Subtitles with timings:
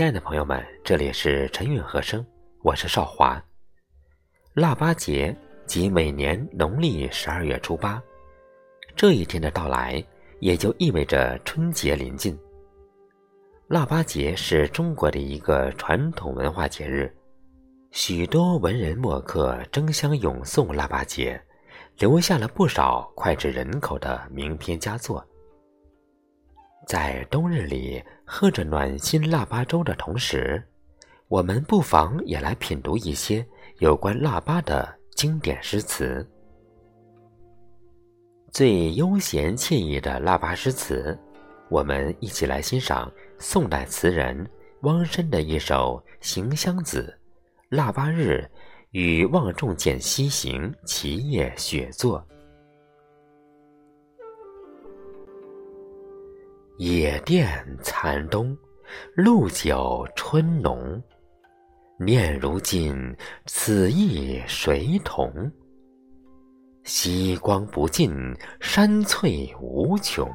[0.00, 2.24] 亲爱的朋友们，这里是陈韵和声，
[2.62, 3.38] 我是少华。
[4.54, 5.36] 腊八节
[5.66, 8.02] 即每年农历十二月初八，
[8.96, 10.02] 这一天的到来，
[10.38, 12.34] 也就意味着春节临近。
[13.68, 17.14] 腊八节是中国的一个传统文化节日，
[17.90, 21.38] 许多文人墨客争相咏颂腊八节，
[21.98, 25.22] 留下了不少脍炙人口的名篇佳作。
[26.90, 30.60] 在冬日里喝着暖心腊八粥的同时，
[31.28, 33.46] 我们不妨也来品读一些
[33.78, 36.28] 有关腊八的经典诗词。
[38.50, 41.16] 最悠闲惬意的腊八诗词，
[41.68, 44.44] 我们一起来欣赏宋代词人
[44.80, 47.16] 汪申的一首《行香子·
[47.76, 48.44] 腊八日
[48.90, 52.18] 与望重见西行齐夜雪作》。
[56.82, 57.46] 野店
[57.82, 58.56] 残冬，
[59.14, 60.98] 露酒春浓。
[61.98, 63.14] 念如今，
[63.44, 65.30] 此意谁同？
[66.84, 68.10] 西光不尽，
[68.60, 70.26] 山翠无穷。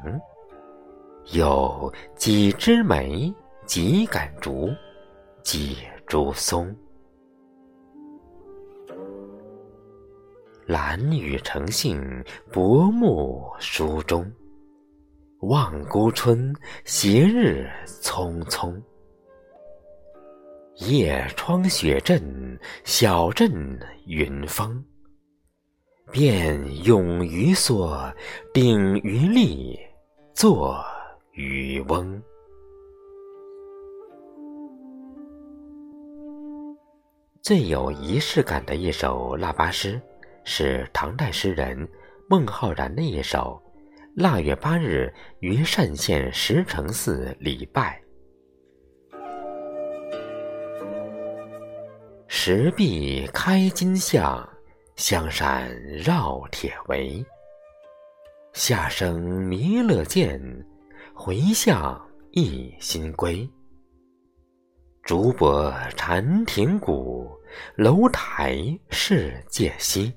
[1.32, 4.70] 有几枝梅，几杆竹，
[5.42, 6.72] 几株松。
[10.64, 14.24] 兰屿成杏，薄暮书中。
[15.40, 16.54] 望孤春，
[16.86, 17.68] 斜日
[18.02, 18.74] 匆匆。
[20.76, 24.82] 夜窗雪阵，小阵云风。
[26.10, 28.10] 便咏鱼梭，
[28.54, 29.78] 顶鱼笠，
[30.32, 30.82] 作
[31.32, 32.22] 渔翁。
[37.42, 40.00] 最有仪式感的一首腊八诗，
[40.44, 41.86] 是唐代诗人
[42.26, 43.60] 孟浩然的一首。
[44.16, 48.02] 腊月八日于单县石城寺礼拜，
[52.26, 54.48] 石壁开金像，
[54.94, 57.22] 香扇绕铁围。
[58.54, 60.40] 下生弥勒见，
[61.14, 63.46] 回向一心归。
[65.02, 67.30] 竹柏缠亭古，
[67.74, 68.56] 楼台
[68.88, 70.10] 是界西。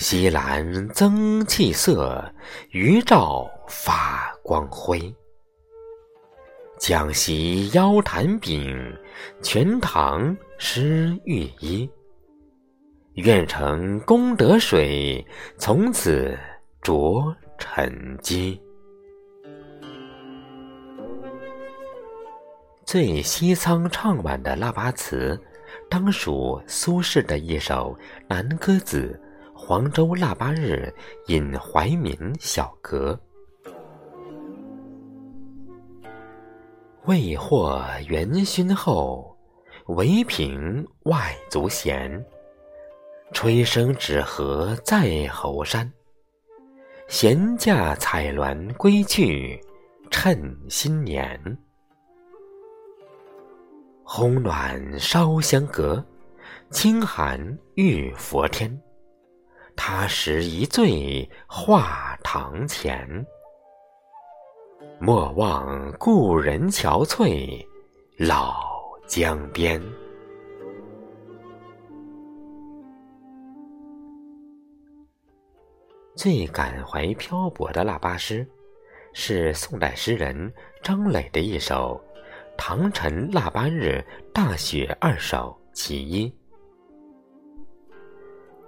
[0.00, 2.24] 西兰增气色，
[2.70, 5.14] 余照发光辉。
[6.78, 8.96] 将席邀坛饼，
[9.42, 11.88] 全堂施御衣。
[13.16, 15.22] 愿成功德水，
[15.58, 16.34] 从此
[16.80, 18.58] 着尘机。
[22.86, 25.38] 最西仓唱晚的腊八词，
[25.90, 27.94] 当属苏轼的一首
[28.26, 29.20] 《南歌子》。
[29.70, 30.92] 黄州腊八日
[31.28, 33.16] 饮怀民小阁，
[37.04, 39.32] 未获元勋后，
[39.86, 42.10] 唯凭外族闲。
[43.32, 45.88] 吹笙纸盒在侯山，
[47.06, 49.56] 闲驾彩鸾归去，
[50.10, 51.40] 趁新年。
[54.04, 56.04] 烘暖烧香阁，
[56.72, 58.76] 清寒遇佛天。
[59.76, 63.26] 他时一醉画堂前，
[64.98, 67.66] 莫忘故人憔悴
[68.18, 68.54] 老
[69.06, 69.80] 江边。
[76.14, 78.46] 最感怀漂泊的腊八诗，
[79.14, 80.52] 是宋代诗人
[80.82, 81.98] 张磊的一首
[82.58, 86.28] 《唐晨腊八日大雪二首·其一》。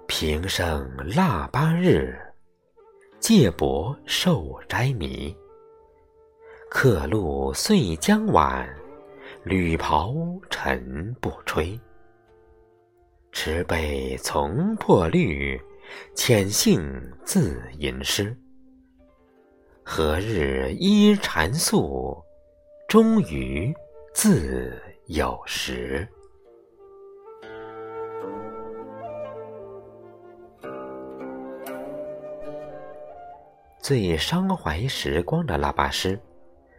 [0.07, 2.19] 平生腊八日，
[3.19, 5.35] 借帛受斋迷。
[6.69, 8.67] 客路岁将晚，
[9.43, 10.13] 履袍
[10.49, 11.79] 尘不吹。
[13.31, 15.59] 持杯从破绿，
[16.15, 16.83] 浅兴
[17.23, 18.35] 自吟诗。
[19.83, 22.21] 何日依禅宿，
[22.87, 23.73] 终于
[24.13, 26.07] 自有时。
[33.83, 36.17] 最伤怀时光的腊八诗，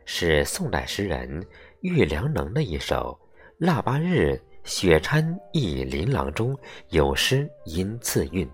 [0.06, 1.46] 是宋代诗人
[1.80, 3.20] 郁良能的一首
[3.58, 6.56] 《腊八日雪掺忆琳琅》中
[6.88, 8.50] 有诗吟次韵：“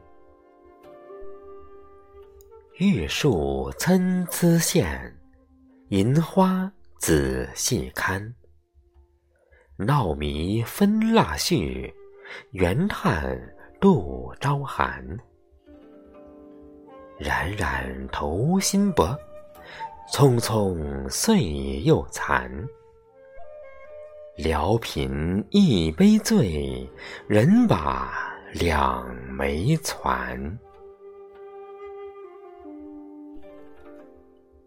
[2.78, 5.16] 玉树参差现，
[5.90, 6.68] 银花
[6.98, 8.34] 仔细看。
[9.76, 11.94] 闹迷分腊序，
[12.50, 13.40] 圆叹
[13.80, 15.06] 度朝寒。”
[17.20, 19.14] 冉冉头新薄，
[20.10, 22.50] 匆匆岁又残。
[24.36, 26.88] 聊品一杯醉，
[27.28, 28.10] 人把
[28.54, 30.58] 两枚攒。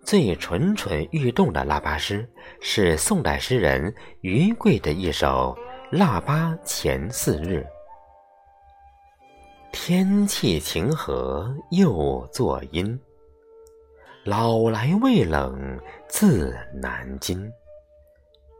[0.03, 2.29] 最蠢蠢欲动的腊八诗，
[2.61, 3.91] 是宋代诗人
[4.21, 5.57] 余贵的一首
[5.97, 7.65] 《腊八前四日》。
[9.75, 12.97] 天气晴和又作阴，
[14.23, 15.77] 老来未冷
[16.07, 17.51] 自难禁。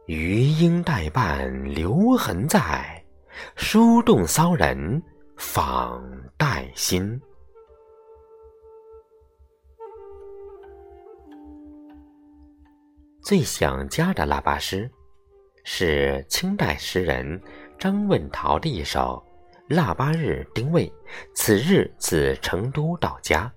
[0.08, 3.02] 余音待伴留痕在，
[3.56, 5.02] 书动骚人
[5.38, 6.04] 访
[6.36, 7.22] 待心。
[13.22, 14.90] 最想家的腊八诗，
[15.64, 17.40] 是清代诗人
[17.78, 19.24] 张问陶的一首
[19.70, 20.88] 《腊八日丁未》，
[21.34, 23.50] 此日自成都到家，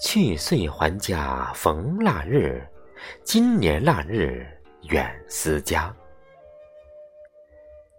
[0.00, 2.66] 去岁还家逢腊日，
[3.22, 4.46] 今年腊日
[4.88, 5.94] 远思家。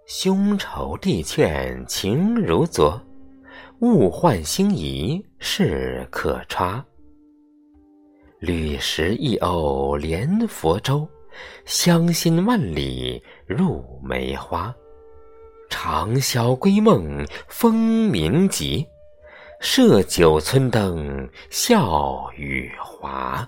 [0.07, 2.99] 兄愁弟劝情如昨，
[3.81, 6.83] 物换星移事可差。
[8.39, 11.07] 履石一偶连佛舟，
[11.65, 14.74] 乡心万里入梅花。
[15.69, 18.86] 长宵归梦风鸣急，
[19.59, 23.47] 设酒村灯笑语华。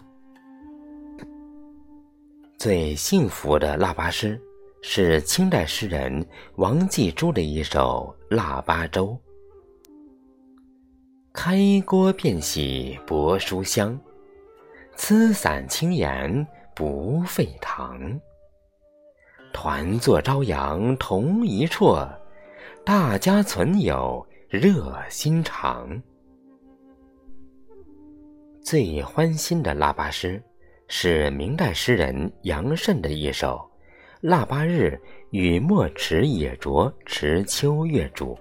[2.60, 4.40] 最幸福的腊八诗，
[4.84, 6.24] 是清代诗人
[6.58, 9.08] 王继珠的一首《腊八粥》。
[11.34, 14.00] 开锅便喜薄书香。
[14.96, 16.46] 吃散轻言
[16.82, 18.20] 不费糖，
[19.54, 22.10] 团坐朝阳同一啜，
[22.84, 26.02] 大家存有热心肠。
[28.64, 30.42] 最欢欣的腊八诗，
[30.88, 33.58] 是明代诗人杨慎的一首
[34.20, 35.00] 《腊八日
[35.30, 38.34] 与墨池野酌池秋月主》。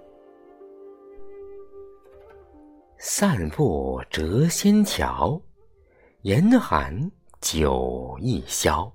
[2.97, 5.39] 散步谪仙桥。
[6.23, 7.11] 严寒
[7.41, 8.93] 酒一宵，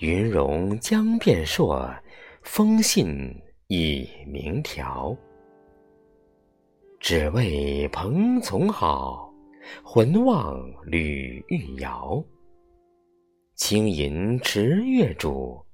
[0.00, 1.88] 云容将变朔，
[2.42, 3.06] 风信
[3.68, 5.16] 已明条。
[6.98, 9.32] 只为蓬丛好，
[9.84, 12.22] 魂望吕玉瑶。
[13.54, 15.64] 轻吟持月主，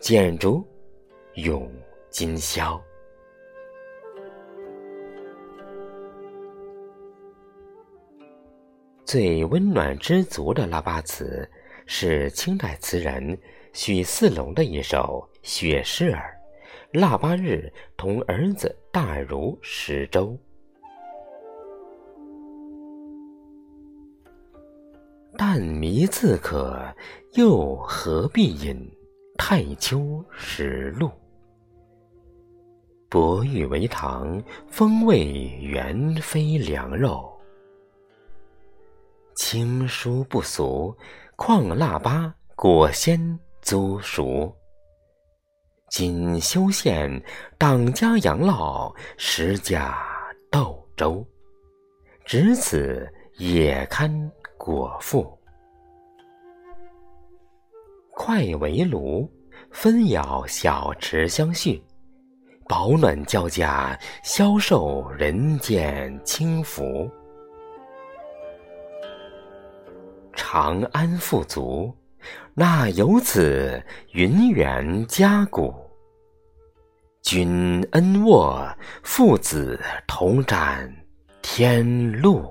[0.00, 0.62] 剪烛
[1.36, 1.66] 咏
[2.10, 2.78] 今宵。
[9.04, 11.46] 最温暖知足的腊八词，
[11.84, 13.38] 是清代词人
[13.74, 16.34] 许四龙的一首《雪狮儿》。
[16.98, 20.36] 腊八日，同儿子大如食粥。
[25.36, 26.82] 但迷自可，
[27.34, 28.90] 又何必饮
[29.36, 31.10] 太秋实露？
[33.10, 35.26] 薄玉为糖，风味
[35.60, 37.30] 原非凉肉。
[39.36, 40.96] 青书不俗，
[41.36, 44.54] 况腊八果鲜租熟。
[45.90, 47.22] 锦修县
[47.58, 49.96] 党家养老，十家
[50.50, 51.26] 斗粥，
[52.24, 54.10] 值此也堪
[54.56, 55.36] 果腹。
[58.12, 59.28] 快围炉，
[59.70, 61.82] 分舀小池相续，
[62.68, 67.10] 保暖交加，消受人间清福。
[70.54, 71.92] 长安富足，
[72.54, 73.82] 那有此
[74.12, 75.74] 云远家谷？
[77.22, 80.88] 君恩渥，父子同沾
[81.42, 82.48] 天禄。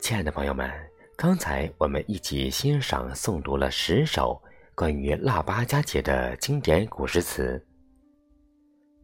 [0.00, 0.72] 亲爱的朋友们，
[1.14, 4.40] 刚才我们一起欣赏诵读了十首
[4.74, 7.62] 关于腊八佳节的经典古诗词。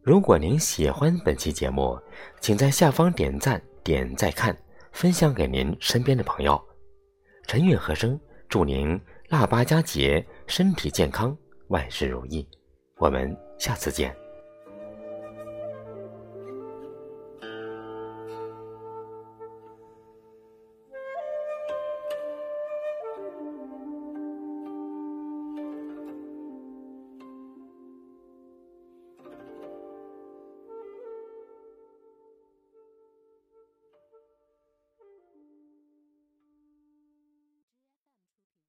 [0.03, 1.95] 如果您喜欢本期节目，
[2.39, 4.55] 请在下方点赞、点再看、
[4.91, 6.59] 分享给您身边的朋友。
[7.45, 12.47] 陈韵和声祝您腊八佳节身体健康，万事如意。
[12.97, 14.20] 我们下次见。